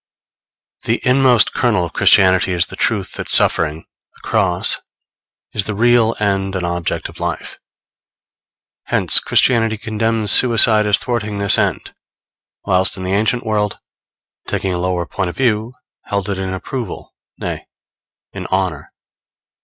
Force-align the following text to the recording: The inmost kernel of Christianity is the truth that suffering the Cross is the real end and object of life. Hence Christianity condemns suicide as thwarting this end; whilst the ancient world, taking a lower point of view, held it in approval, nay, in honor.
The 0.85 0.99
inmost 1.05 1.53
kernel 1.53 1.85
of 1.85 1.93
Christianity 1.93 2.53
is 2.53 2.65
the 2.65 2.75
truth 2.75 3.11
that 3.11 3.29
suffering 3.29 3.85
the 4.15 4.21
Cross 4.23 4.81
is 5.53 5.65
the 5.65 5.75
real 5.75 6.15
end 6.19 6.55
and 6.55 6.65
object 6.65 7.07
of 7.07 7.19
life. 7.19 7.59
Hence 8.85 9.19
Christianity 9.19 9.77
condemns 9.77 10.31
suicide 10.31 10.87
as 10.87 10.97
thwarting 10.97 11.37
this 11.37 11.59
end; 11.59 11.93
whilst 12.65 12.95
the 12.95 13.05
ancient 13.13 13.45
world, 13.45 13.77
taking 14.47 14.73
a 14.73 14.79
lower 14.79 15.05
point 15.05 15.29
of 15.29 15.37
view, 15.37 15.73
held 16.05 16.29
it 16.29 16.39
in 16.39 16.49
approval, 16.51 17.13
nay, 17.37 17.67
in 18.33 18.47
honor. 18.49 18.93